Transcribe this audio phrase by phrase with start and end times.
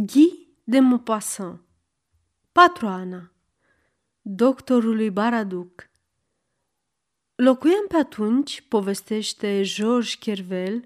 [0.00, 1.60] Guy de Maupassant
[2.52, 3.32] Patru Ana
[4.20, 5.90] Doctorului Baraduc
[7.34, 10.84] Locuiam pe atunci, povestește Georges Kervel,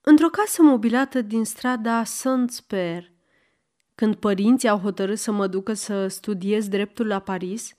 [0.00, 3.12] într-o casă mobilată din strada Saint-Père.
[3.94, 7.74] Când părinții au hotărât să mă ducă să studiez dreptul la Paris,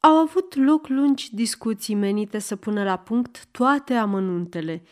[0.00, 4.82] au avut loc lungi discuții menite să pună la punct toate amănuntele.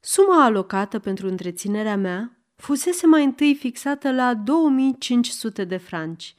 [0.00, 6.34] Suma alocată pentru întreținerea mea fusese mai întâi fixată la 2500 de franci,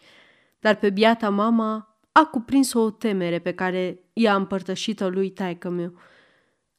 [0.60, 5.94] dar pe biata mama a cuprins o temere pe care i-a împărtășit-o lui taică meu.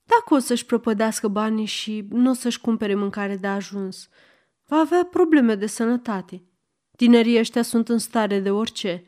[0.05, 4.09] Dacă o să-și propădească banii și nu o să-și cumpere mâncare de ajuns,
[4.67, 6.43] va avea probleme de sănătate.
[6.97, 9.05] Tinerii ăștia sunt în stare de orice.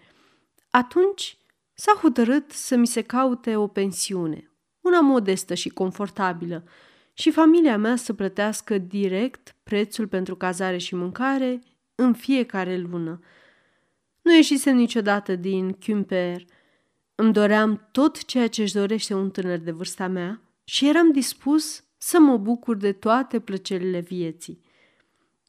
[0.70, 1.38] Atunci
[1.74, 6.64] s-a hotărât să mi se caute o pensiune, una modestă și confortabilă,
[7.18, 11.60] și familia mea să plătească direct prețul pentru cazare și mâncare
[11.94, 13.20] în fiecare lună.
[14.22, 16.44] Nu ieșisem niciodată din Cumper.
[17.14, 21.84] Îmi doream tot ceea ce își dorește un tânăr de vârsta mea și eram dispus
[21.96, 24.61] să mă bucur de toate plăcerile vieții.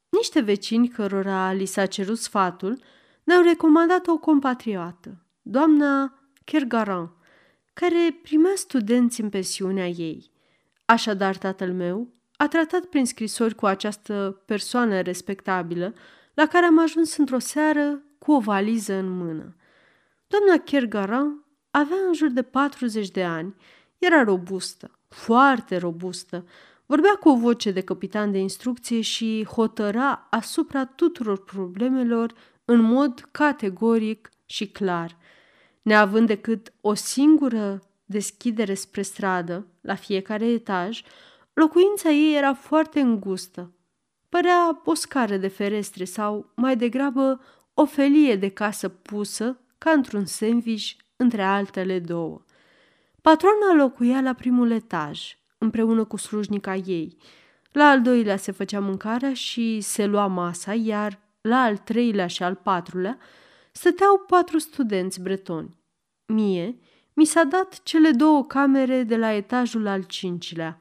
[0.09, 2.79] Niște vecini cărora li s-a cerut sfatul
[3.23, 7.13] ne-au recomandat o compatriotă, doamna Kergaran,
[7.73, 10.37] care primea studenți în pensiunea ei.
[10.89, 15.93] Așadar, tatăl meu a tratat prin scrisori cu această persoană respectabilă,
[16.33, 19.55] la care am ajuns într-o seară cu o valiză în mână.
[20.27, 23.55] Doamna Kergaran avea în jur de 40 de ani,
[23.97, 26.45] era robustă, foarte robustă,
[26.85, 32.33] vorbea cu o voce de capitan de instrucție și hotăra asupra tuturor problemelor
[32.65, 35.17] în mod categoric și clar.
[35.81, 41.01] Neavând decât o singură deschidere spre stradă, la fiecare etaj,
[41.53, 43.73] locuința ei era foarte îngustă.
[44.29, 47.41] Părea o scară de ferestre sau, mai degrabă,
[47.73, 52.43] o felie de casă pusă ca într-un sandwich între altele două.
[53.21, 57.17] Patrona locuia la primul etaj, împreună cu slujnica ei.
[57.71, 62.43] La al doilea se făcea mâncarea și se lua masa, iar la al treilea și
[62.43, 63.17] al patrulea
[63.71, 65.77] stăteau patru studenți bretoni.
[66.25, 66.79] Mie
[67.19, 70.79] mi s-a dat cele două camere de la etajul al cincilea.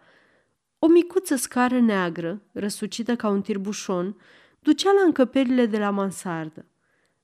[0.79, 4.17] O micuță scară neagră, răsucită ca un tirbușon,
[4.61, 6.65] ducea la încăperile de la mansardă.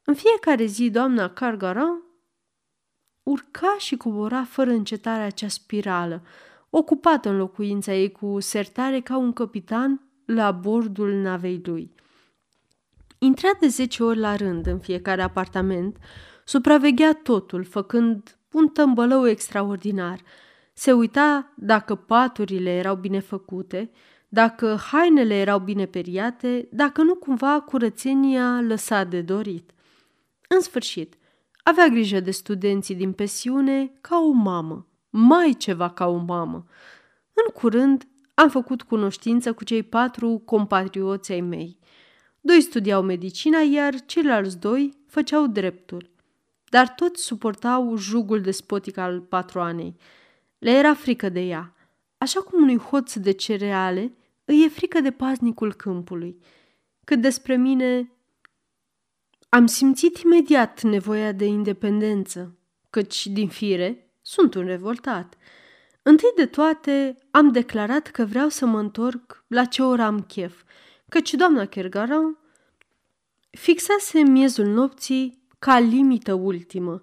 [0.05, 2.03] În fiecare zi, doamna Cargaran
[3.23, 6.23] urca și cobora fără încetare acea spirală,
[6.71, 11.95] ocupată în locuința ei cu sertare ca un capitan la bordul navei lui.
[13.19, 15.97] Intra de zece ori la rând în fiecare apartament,
[16.45, 20.21] supraveghea totul, făcând un tămbălău extraordinar.
[20.73, 23.91] Se uita dacă paturile erau bine făcute,
[24.29, 29.71] dacă hainele erau bine periate, dacă nu cumva curățenia lăsa de dorit.
[30.49, 31.15] În sfârșit,
[31.63, 36.67] avea grijă de studenții din pensiune ca o mamă, mai ceva ca o mamă.
[37.33, 41.79] În curând am făcut cunoștință cu cei patru compatrioți ai mei.
[42.41, 46.14] Doi studiau medicina, iar ceilalți doi făceau dreptul
[46.75, 49.97] dar toți suportau jugul despotic al patroanei.
[50.59, 51.75] Le era frică de ea,
[52.19, 54.13] așa cum unui hoț de cereale
[54.45, 56.39] îi e frică de paznicul câmpului.
[57.05, 58.13] Cât despre mine,
[59.49, 62.59] am simțit imediat nevoia de independență,
[62.91, 65.37] căci, din fire, sunt un revoltat.
[66.03, 70.63] Întâi de toate, am declarat că vreau să mă întorc la ce ora am chef,
[71.09, 72.39] căci doamna Kergaran
[73.51, 77.03] fixase miezul nopții ca limită ultimă.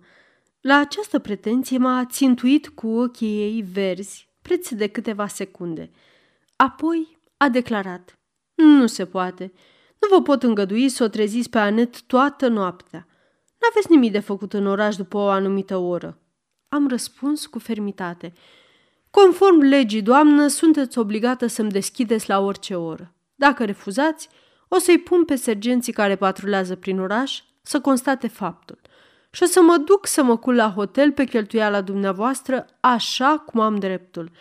[0.62, 5.92] La această pretenție m-a țintuit cu ochii ei verzi, preț de câteva secunde.
[6.56, 8.20] Apoi a declarat,
[8.56, 9.54] nu se poate,
[10.00, 13.08] nu vă pot îngădui să o treziți pe Anet toată noaptea.
[13.60, 16.20] N-aveți nimic de făcut în oraș după o anumită oră.
[16.70, 18.34] Am răspuns cu fermitate.
[19.10, 23.14] Conform legii, doamnă, sunteți obligată să-mi deschideți la orice oră.
[23.36, 24.30] Dacă refuzați,
[24.68, 28.80] o să-i pun pe sergenții care patrulează prin oraș să constate faptul
[29.32, 33.60] și o să mă duc să mă cul la hotel pe cheltuiala dumneavoastră așa cum
[33.60, 34.32] am dreptul.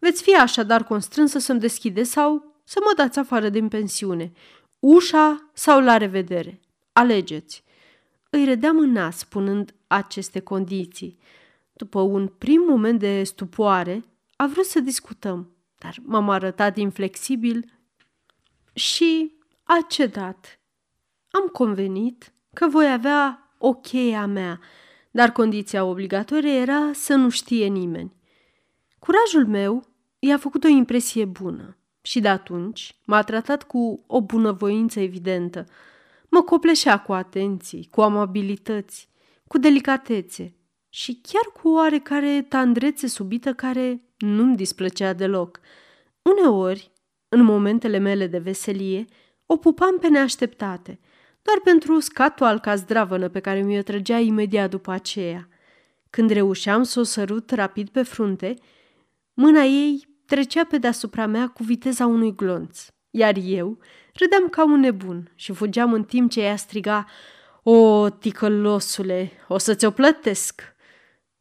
[0.00, 4.32] Veți fi așadar constrânsă să-mi deschide sau să mă dați afară din pensiune.
[4.78, 6.60] Ușa sau la revedere.
[6.92, 7.64] Alegeți.
[8.30, 11.18] Îi redeam în nas spunând aceste condiții.
[11.72, 14.04] După un prim moment de stupoare,
[14.36, 17.78] a vrut să discutăm, dar m-am arătat inflexibil
[18.72, 20.60] și a cedat.
[21.30, 24.60] Am convenit că voi avea o cheie a mea,
[25.10, 28.12] dar condiția obligatorie era să nu știe nimeni.
[28.98, 29.84] Curajul meu
[30.18, 35.64] i-a făcut o impresie bună și de atunci m-a tratat cu o bunăvoință evidentă.
[36.28, 39.08] mă copleșea cu atenții, cu amabilități,
[39.46, 40.54] cu delicatețe
[40.88, 45.60] și chiar cu oarecare tandrețe subită care nu-mi displăcea deloc.
[46.22, 46.92] Uneori,
[47.28, 49.04] în momentele mele de veselie,
[49.46, 51.00] o pupam pe neașteptate,
[51.48, 55.48] doar pentru scatoalca zdravănă pe care mi-o trăgea imediat după aceea.
[56.10, 58.54] Când reușeam să o sărut rapid pe frunte,
[59.34, 63.78] mâna ei trecea pe deasupra mea cu viteza unui glonț, iar eu
[64.14, 67.06] râdeam ca un nebun și fugeam în timp ce ea striga
[67.62, 70.62] O, ticălosule, o să ți-o plătesc!"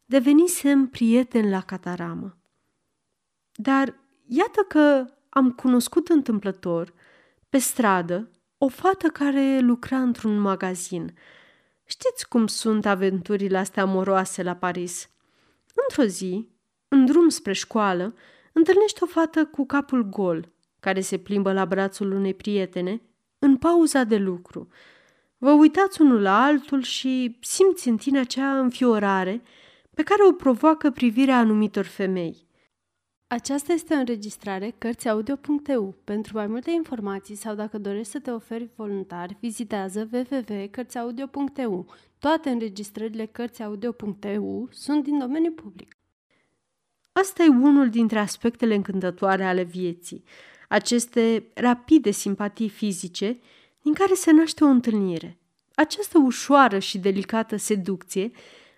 [0.06, 2.38] Devenisem prieten la cataramă.
[3.54, 3.96] Dar
[4.28, 6.94] iată că am cunoscut întâmplător,
[7.50, 11.14] pe stradă, o fată care lucra într-un magazin.
[11.86, 15.10] Știți cum sunt aventurile astea amoroase la Paris?
[15.76, 16.50] Într-o zi,
[16.88, 18.16] în drum spre școală,
[18.54, 23.02] întâlnește o fată cu capul gol, care se plimbă la brațul unei prietene,
[23.40, 24.68] în pauza de lucru.
[25.38, 29.42] Vă uitați unul la altul și simți în tine acea înfiorare
[29.94, 32.47] pe care o provoacă privirea anumitor femei.
[33.30, 35.96] Aceasta este o înregistrare Cărțiaudio.eu.
[36.04, 41.86] Pentru mai multe informații sau dacă dorești să te oferi voluntar, vizitează www.cărțiaudio.eu.
[42.20, 45.98] Toate înregistrările Cărțiaudio.eu sunt din domeniu public.
[47.12, 50.24] Asta e unul dintre aspectele încântătoare ale vieții,
[50.68, 53.40] aceste rapide simpatii fizice
[53.82, 55.38] din care se naște o întâlnire.
[55.76, 58.32] Această ușoară și delicată seducție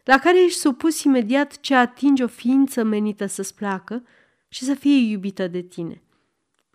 [0.03, 4.03] la care ești supus imediat ce atinge o ființă menită să-ți placă
[4.49, 6.01] și să fie iubită de tine.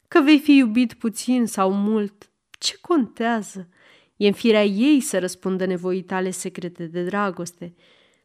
[0.09, 3.69] Că vei fi iubit puțin sau mult, ce contează?
[4.17, 7.75] E în firea ei să răspundă nevoii tale secrete de dragoste.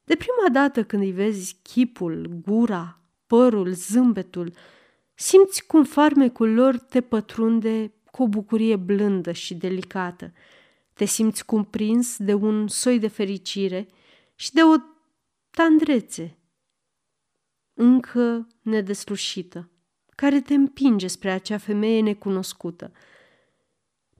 [0.04, 4.54] De prima dată când îi vezi chipul, gura, părul, zâmbetul,
[5.14, 10.34] simți cum farmecul lor te pătrunde cu o bucurie blândă și delicată.
[10.94, 13.88] Te simți cuprins de un soi de fericire
[14.36, 14.76] și de o
[15.52, 16.38] tandrețe
[17.80, 19.70] încă nedeslușită,
[20.16, 22.92] care te împinge spre acea femeie necunoscută.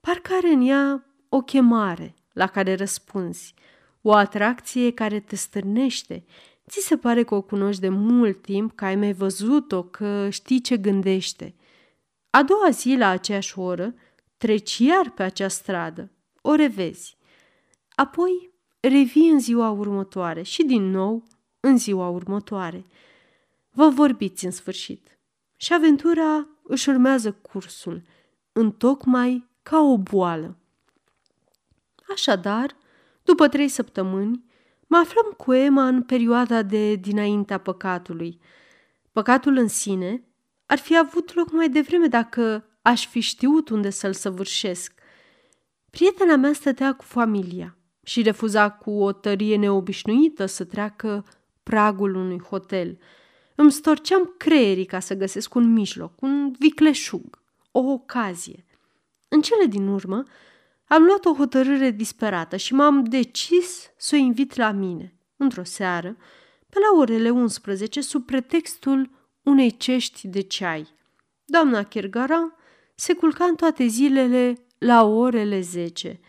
[0.00, 3.54] Parcă are în ea o chemare la care răspunzi,
[4.00, 6.24] o atracție care te stârnește
[6.70, 10.60] Ți se pare că o cunoști de mult timp, că ai mai văzut-o, că știi
[10.60, 11.54] ce gândește.
[12.30, 13.94] A doua zi, la aceeași oră,
[14.36, 16.10] treci iar pe acea stradă,
[16.40, 17.16] o revezi.
[17.94, 21.24] Apoi revii în ziua următoare și din nou
[21.60, 22.86] în ziua următoare.
[23.70, 25.18] Vă vorbiți în sfârșit
[25.56, 28.02] și aventura își urmează cursul,
[28.52, 30.56] întocmai ca o boală.
[32.12, 32.76] Așadar,
[33.22, 34.48] după trei săptămâni,
[34.90, 38.40] Mă aflăm cu Emma în perioada de dinaintea păcatului.
[39.12, 40.24] Păcatul în sine
[40.66, 44.92] ar fi avut loc mai devreme dacă aș fi știut unde să-l săvârșesc.
[45.90, 51.24] Prietena mea stătea cu familia și refuza cu o tărie neobișnuită să treacă
[51.62, 52.98] pragul unui hotel.
[53.60, 58.64] Îmi storceam creierii ca să găsesc un mijloc, un vicleșug, o ocazie.
[59.28, 60.24] În cele din urmă,
[60.84, 66.16] am luat o hotărâre disperată și m-am decis să o invit la mine, într-o seară,
[66.68, 69.10] pe la orele 11, sub pretextul
[69.42, 70.88] unei cești de ceai.
[71.44, 72.54] Doamna Kergara
[72.94, 76.20] se culca în toate zilele la orele 10.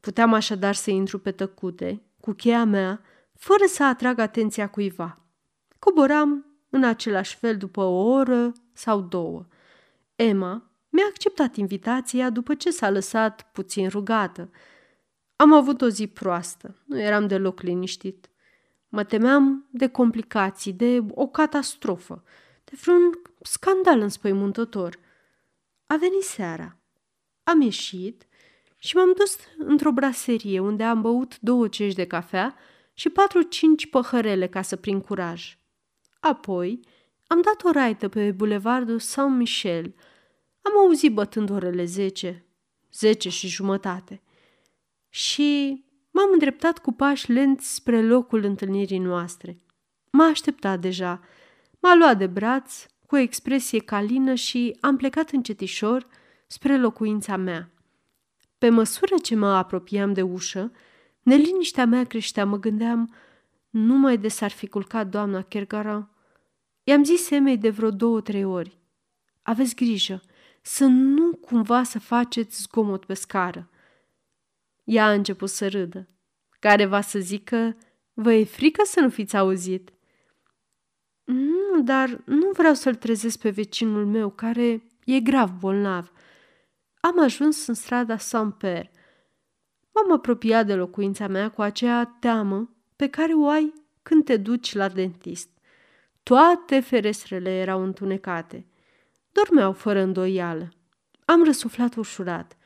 [0.00, 3.00] Puteam așadar să intru pe tăcute, cu cheia mea,
[3.38, 5.21] fără să atrag atenția cuiva.
[5.84, 9.46] Coboram în același fel după o oră sau două.
[10.16, 14.50] Emma, mi-a acceptat invitația după ce s-a lăsat puțin rugată.
[15.36, 18.30] Am avut o zi proastă, nu eram deloc liniștit.
[18.88, 22.22] Mă temeam de complicații, de o catastrofă,
[22.64, 24.98] de vreun scandal înspăimântător.
[25.86, 26.76] A venit seara.
[27.42, 28.26] Am ieșit
[28.76, 32.54] și m-am dus într-o braserie unde am băut două cești de cafea
[32.92, 35.56] și patru-cinci păhărele ca să prind curaj.
[36.22, 36.80] Apoi
[37.26, 39.94] am dat o raită pe bulevardul Saint-Michel–
[40.62, 42.46] am auzit bătând orele zece,
[42.92, 44.22] zece și jumătate.
[45.08, 49.58] Și m-am îndreptat cu pași lenți spre locul întâlnirii noastre.
[50.10, 51.20] M-a așteptat deja.
[51.80, 56.06] M-a luat de braț cu o expresie calină și am plecat încetișor
[56.46, 57.70] spre locuința mea.
[58.58, 60.72] Pe măsură ce mă apropiam de ușă,
[61.22, 63.14] neliniștea mea creștea, mă gândeam,
[63.72, 66.10] numai de s-ar fi culcat doamna Kergara.
[66.84, 68.78] I-am zis Emei de vreo două-trei ori.
[69.42, 70.22] Aveți grijă,
[70.62, 73.70] să nu cumva să faceți zgomot pe scară.
[74.84, 76.08] Ea a început să râdă.
[76.60, 77.76] Care va să zică,
[78.12, 79.92] vă e frică să nu fiți auzit?
[81.24, 86.12] Nu, dar nu vreau să-l trezesc pe vecinul meu, care e grav bolnav.
[87.00, 88.90] Am ajuns în strada Saint-Père.
[89.92, 92.71] M-am apropiat de locuința mea cu aceea teamă
[93.02, 95.48] pe care o ai când te duci la dentist.
[96.22, 98.66] Toate ferestrele erau întunecate.
[99.32, 100.72] Dormeau fără îndoială.
[101.24, 102.56] Am răsuflat ușurat.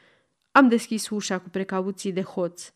[0.51, 2.73] Am deschis ușa cu precauții de hoț.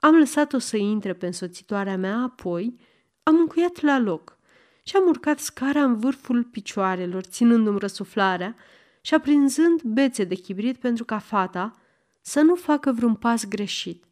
[0.00, 2.78] Am lăsat-o să intre pe însoțitoarea mea, apoi
[3.22, 4.38] am încuiat la loc
[4.82, 8.56] și am urcat scara în vârful picioarelor, ținându-mi răsuflarea
[9.00, 11.72] și aprinzând bețe de chibrit pentru ca fata
[12.20, 14.04] să nu facă vreun pas greșit.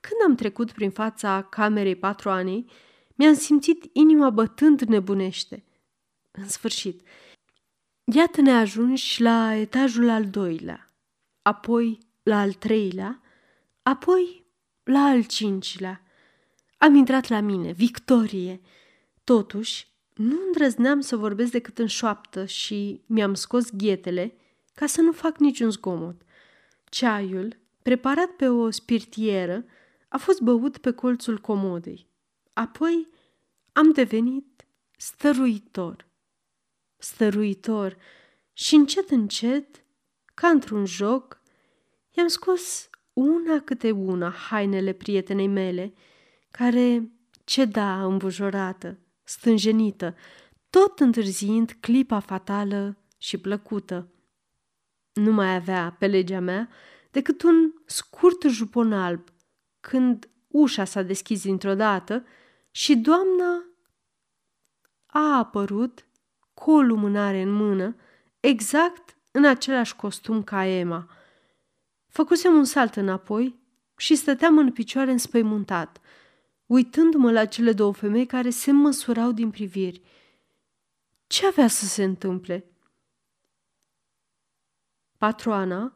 [0.00, 2.70] Când am trecut prin fața camerei patroanei,
[3.14, 5.64] mi-am simțit inima bătând nebunește.
[6.30, 7.00] În sfârșit,
[8.04, 10.90] iată ne ajungi la etajul al doilea,
[11.42, 13.20] apoi la al treilea,
[13.82, 14.46] apoi
[14.82, 16.02] la al cincilea.
[16.78, 18.60] Am intrat la mine, victorie.
[19.24, 24.34] Totuși, nu îndrăzneam să vorbesc decât în șoaptă și mi-am scos ghetele
[24.74, 26.22] ca să nu fac niciun zgomot.
[26.84, 29.64] Ceaiul, preparat pe o spirtieră,
[30.08, 32.08] a fost băut pe colțul comodei.
[32.52, 33.08] Apoi
[33.72, 36.06] am devenit stăruitor.
[36.96, 37.96] Stăruitor
[38.52, 39.84] și încet, încet,
[40.34, 41.40] ca într-un joc,
[42.10, 45.94] i-am scos una câte una hainele prietenei mele,
[46.50, 47.12] care
[47.44, 50.16] ceda îmbujorată, stânjenită,
[50.70, 54.12] tot întârziind clipa fatală și plăcută.
[55.12, 56.68] Nu mai avea pe legea mea
[57.10, 59.28] decât un scurt jupon alb,
[59.88, 62.26] când ușa s-a deschis dintr-o dată
[62.70, 63.64] și doamna
[65.06, 66.06] a apărut
[66.54, 67.96] cu o lumânare în mână,
[68.40, 71.10] exact în același costum ca Emma.
[72.06, 73.58] Făcusem un salt înapoi
[73.96, 76.00] și stăteam în picioare înspăimântat,
[76.66, 80.02] uitându-mă la cele două femei care se măsurau din priviri.
[81.26, 82.64] Ce avea să se întâmple?
[85.18, 85.92] Patroana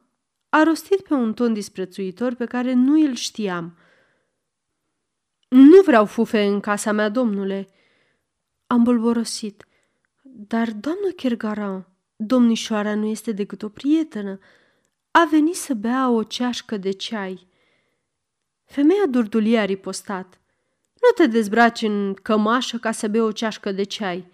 [0.48, 3.76] a rostit pe un ton disprețuitor pe care nu îl știam.
[5.52, 7.68] Nu vreau fufe în casa mea, domnule!"
[8.66, 9.66] Am bolborosit.
[10.22, 14.38] Dar, doamnă Chergaran, domnișoara nu este decât o prietenă.
[15.10, 17.46] A venit să bea o ceașcă de ceai.
[18.64, 20.40] Femeia durdulie a ripostat.
[21.00, 24.30] Nu te dezbraci în cămașă ca să bei o ceașcă de ceai.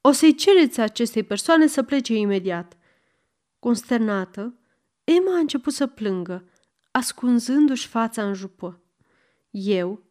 [0.00, 2.76] O să-i cereți acestei persoane să plece imediat.
[3.58, 4.54] Consternată,
[5.04, 6.48] Emma a început să plângă,
[6.90, 8.82] ascunzându-și fața în jupă.
[9.50, 10.02] Eu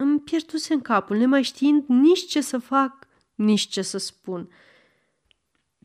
[0.00, 0.22] îmi
[0.68, 4.50] în capul, nemai știind nici ce să fac, nici ce să spun.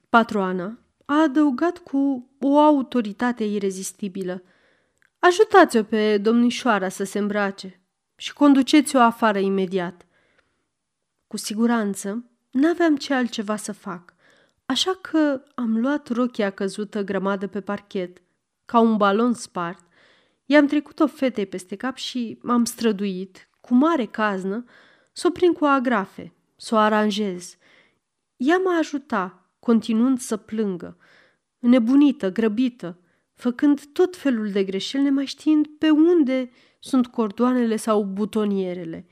[0.10, 4.44] Patroana a adăugat cu o autoritate irezistibilă.
[5.20, 7.82] Ajutați-o pe domnișoara să se îmbrace
[8.16, 10.06] și conduceți-o afară imediat.
[11.28, 14.14] Cu siguranță, n-aveam ce altceva să fac,
[14.66, 18.22] așa că am luat rochia căzută grămadă pe parchet,
[18.66, 19.84] ca un balon spart,
[20.46, 24.64] i-am trecut-o fetei peste cap și m-am străduit, cu mare caznă,
[25.12, 27.58] să o prind cu agrafe, să o aranjez.
[28.38, 30.98] Ea m-a ajutat, continuând să plângă,
[31.60, 33.00] nebunită, grăbită,
[33.34, 39.08] făcând tot felul de greșeli, nemai știind pe unde sunt cordoanele sau butonierele.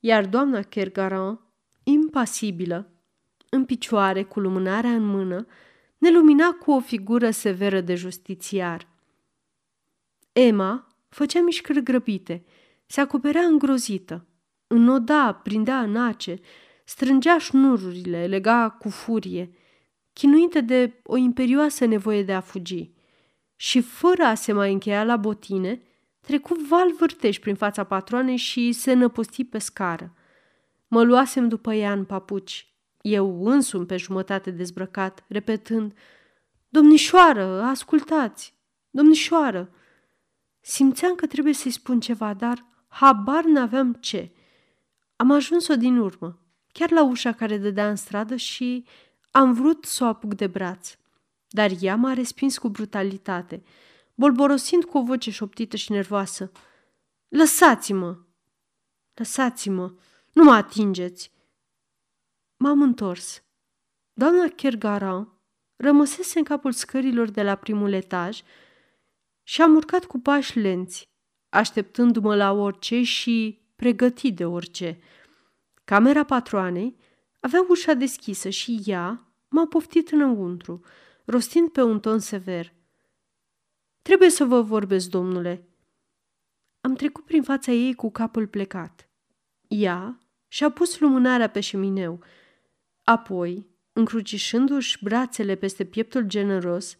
[0.00, 1.40] Iar doamna Kergaran,
[1.82, 2.88] impasibilă,
[3.48, 5.46] în picioare, cu lumânarea în mână,
[5.98, 8.88] ne lumina cu o figură severă de justițiar.
[10.32, 12.44] Emma făcea mișcări grăbite,
[12.94, 14.26] se acoperea îngrozită,
[14.66, 16.40] înnoda, prindea ace,
[16.84, 19.50] strângea șnururile, lega cu furie,
[20.12, 22.90] chinuită de o imperioasă nevoie de a fugi.
[23.56, 25.82] Și fără a se mai încheia la botine,
[26.20, 30.14] trecu val vârteș prin fața patroanei și se năpusti pe scară.
[30.88, 35.92] Mă luasem după ea în papuci, eu însumi pe jumătate dezbrăcat, repetând,
[36.68, 38.54] Domnișoară, ascultați!
[38.90, 39.70] Domnișoară!
[40.60, 44.30] Simțeam că trebuie să-i spun ceva, dar habar n-aveam ce.
[45.16, 46.38] Am ajuns-o din urmă,
[46.72, 48.84] chiar la ușa care dădea în stradă și
[49.30, 50.96] am vrut să o apuc de braț.
[51.48, 53.62] Dar ea m-a respins cu brutalitate,
[54.14, 56.52] bolborosind cu o voce șoptită și nervoasă.
[57.28, 58.18] Lăsați-mă!
[59.14, 59.92] Lăsați-mă!
[60.32, 61.32] Nu mă atingeți!
[62.56, 63.42] M-am întors.
[64.12, 65.32] Doamna Kergaran
[65.76, 68.42] rămăsese în capul scărilor de la primul etaj
[69.42, 71.13] și am urcat cu pași lenți,
[71.54, 74.98] așteptându-mă la orice și pregătit de orice.
[75.84, 76.96] Camera patroanei
[77.40, 80.80] avea ușa deschisă și ea m-a poftit înăuntru,
[81.24, 82.72] rostind pe un ton sever.
[84.02, 85.68] Trebuie să vă vorbesc, domnule.
[86.80, 89.08] Am trecut prin fața ei cu capul plecat.
[89.68, 90.18] Ea
[90.48, 92.22] și-a pus lumânarea pe șemineu.
[93.04, 96.96] Apoi, încrucișându-și brațele peste pieptul generos,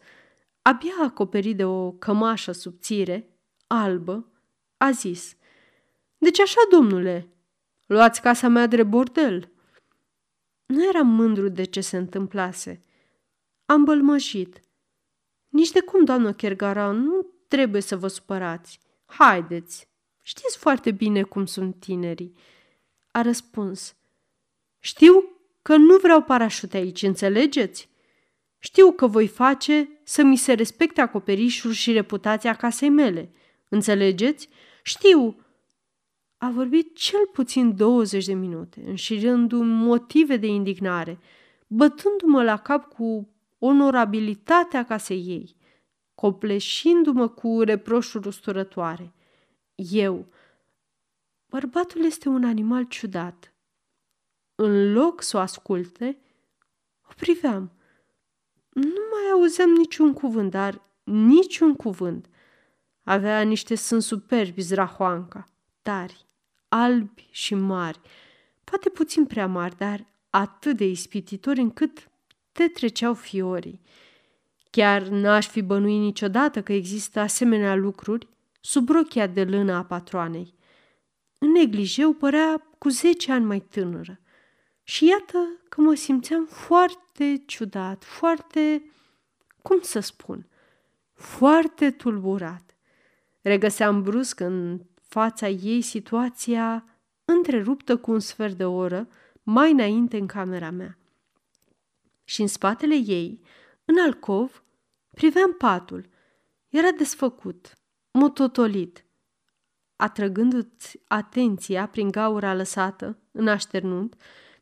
[0.61, 4.29] abia acoperit de o cămașă subțire, albă,
[4.77, 5.35] a zis
[6.17, 7.27] Deci așa, domnule,
[7.85, 9.49] luați casa mea de bordel.
[10.65, 12.81] Nu eram mândru de ce se întâmplase.
[13.65, 14.61] Am bălmășit.
[15.49, 18.79] Nici de cum, doamnă Chergaran, nu trebuie să vă supărați.
[19.05, 19.87] Haideți,
[20.21, 22.35] știți foarte bine cum sunt tinerii.
[23.11, 23.95] A răspuns.
[24.79, 25.23] Știu
[25.61, 27.89] că nu vreau parașute aici, înțelegeți?
[28.59, 33.31] Știu că voi face să mi se respecte acoperișul și reputația casei mele.
[33.69, 34.49] Înțelegeți?
[34.83, 35.39] Știu.
[36.37, 41.19] A vorbit cel puțin 20 de minute, înșirându-mi motive de indignare,
[41.67, 43.29] bătându-mă la cap cu
[43.59, 45.55] onorabilitatea casei ei,
[46.15, 49.13] copleșindu-mă cu reproșuri usturătoare.
[49.75, 50.25] Eu.
[51.45, 53.53] Bărbatul este un animal ciudat.
[54.55, 56.17] În loc să o asculte,
[57.09, 57.71] o priveam.
[58.69, 62.29] Nu mai auzeam niciun cuvânt, dar niciun cuvânt.
[63.07, 65.47] Avea niște sân superbi, zrahoanca,
[65.81, 66.25] tari,
[66.67, 67.99] albi și mari,
[68.63, 72.09] poate puțin prea mari, dar atât de ispititori încât
[72.51, 73.81] te treceau fiorii.
[74.69, 78.27] Chiar n-aș fi bănuit niciodată că există asemenea lucruri
[78.61, 80.53] sub rochia de lână a patroanei.
[81.37, 84.19] În neglijeu părea cu zece ani mai tânără.
[84.83, 85.37] Și iată
[85.69, 88.91] că mă simțeam foarte ciudat, foarte,
[89.61, 90.47] cum să spun,
[91.13, 92.64] foarte tulburat.
[93.47, 96.85] Regăseam brusc în fața ei situația
[97.25, 99.07] întreruptă cu un sfert de oră
[99.43, 100.97] mai înainte în camera mea.
[102.23, 103.41] Și în spatele ei,
[103.85, 104.63] în alcov,
[105.09, 106.09] priveam patul.
[106.69, 107.73] Era desfăcut,
[108.11, 109.05] mototolit.
[109.95, 114.13] Atrăgându-ți atenția prin gaura lăsată în așternut,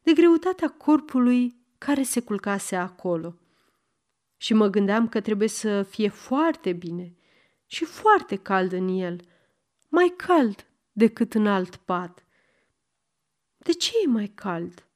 [0.01, 3.35] de greutatea corpului care se culcase acolo.
[4.37, 7.15] Și mă gândeam că trebuie să fie foarte bine
[7.73, 9.21] și foarte cald în el,
[9.89, 12.25] mai cald decât în alt pat.
[13.57, 14.87] De ce e mai cald?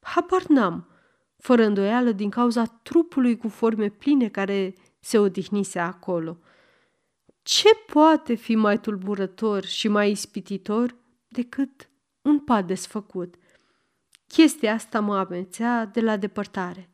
[0.00, 0.88] Habar n-am,
[1.36, 6.38] fără îndoială din cauza trupului cu forme pline care se odihnise acolo.
[7.42, 10.96] Ce poate fi mai tulburător și mai ispititor
[11.28, 11.90] decât
[12.22, 13.34] un pat desfăcut?
[14.26, 16.90] Chestia asta mă amețea de la depărtare.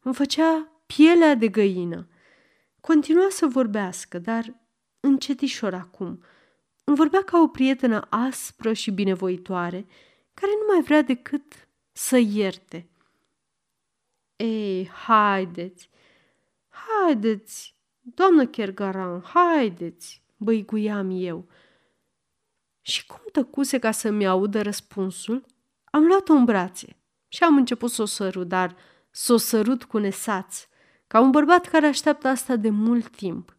[0.00, 2.08] Îmi făcea pielea de găină.
[2.86, 4.54] Continua să vorbească, dar
[5.00, 6.22] încetișor acum.
[6.84, 9.86] Îmi vorbea ca o prietenă aspră și binevoitoare,
[10.34, 12.88] care nu mai vrea decât să ierte.
[14.36, 15.90] Ei, haideți,
[16.68, 21.48] haideți, doamnă Chergaran, haideți, băiguiam eu.
[22.80, 25.46] Și cum tăcuse ca să-mi audă răspunsul,
[25.84, 26.96] am luat-o în brațe
[27.28, 28.76] și am început să o sărut, dar
[29.10, 30.66] să o sărut cu nesaț,
[31.14, 33.56] ca un bărbat care așteaptă asta de mult timp.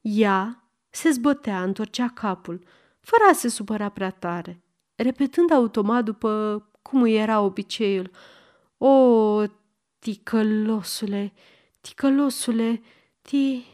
[0.00, 2.64] Ea se zbătea, întorcea capul,
[3.00, 4.62] fără a se supăra prea tare,
[4.94, 8.10] repetând automat după cum îi era obiceiul.
[8.78, 9.42] O,
[9.98, 11.32] ticălosule,
[11.80, 12.82] ticălosule,
[13.22, 13.64] ti...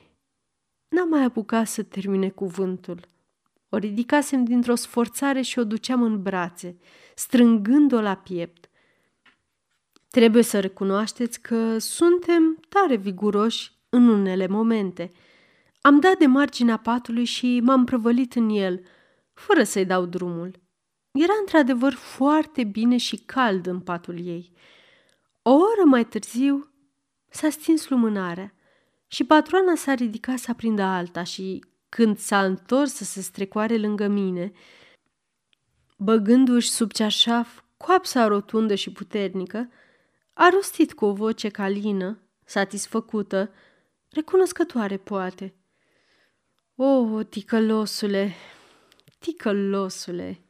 [0.88, 3.00] N-am mai apucat să termine cuvântul.
[3.68, 6.76] O ridicasem dintr-o sforțare și o duceam în brațe,
[7.14, 8.69] strângând-o la piept.
[10.10, 15.10] Trebuie să recunoașteți că suntem tare viguroși în unele momente.
[15.80, 18.82] Am dat de marginea patului și m-am prăvălit în el,
[19.32, 20.60] fără să-i dau drumul.
[21.10, 24.52] Era într-adevăr foarte bine și cald în patul ei.
[25.42, 26.70] O oră mai târziu
[27.28, 28.54] s-a stins lumânarea
[29.06, 34.06] și patroana s-a ridicat să aprindă alta și când s-a întors să se strecoare lângă
[34.06, 34.52] mine,
[35.96, 39.68] băgându-și sub ceașaf coapsa rotundă și puternică,
[40.42, 43.52] a rostit cu o voce calină, satisfăcută,
[44.10, 45.54] recunoscătoare poate.
[46.76, 48.34] O, ticălosule,
[49.18, 50.40] ticălosule,